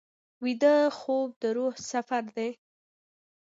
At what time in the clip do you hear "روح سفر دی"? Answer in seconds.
1.57-2.49